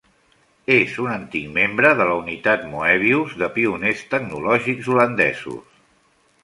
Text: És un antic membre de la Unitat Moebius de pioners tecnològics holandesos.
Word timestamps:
És 0.75 0.95
un 1.03 1.09
antic 1.15 1.51
membre 1.57 1.91
de 1.99 2.07
la 2.13 2.15
Unitat 2.21 2.65
Moebius 2.73 3.39
de 3.45 3.51
pioners 3.59 4.03
tecnològics 4.17 4.93
holandesos. 4.95 5.83